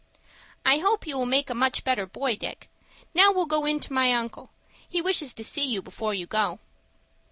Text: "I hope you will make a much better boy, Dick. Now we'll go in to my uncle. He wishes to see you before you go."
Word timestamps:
"I 0.65 0.79
hope 0.79 1.05
you 1.05 1.15
will 1.15 1.27
make 1.27 1.51
a 1.51 1.53
much 1.53 1.83
better 1.83 2.07
boy, 2.07 2.35
Dick. 2.35 2.71
Now 3.13 3.31
we'll 3.31 3.45
go 3.45 3.67
in 3.67 3.79
to 3.81 3.93
my 3.93 4.11
uncle. 4.13 4.49
He 4.89 4.99
wishes 4.99 5.31
to 5.35 5.43
see 5.43 5.65
you 5.67 5.79
before 5.83 6.15
you 6.15 6.25
go." 6.25 6.57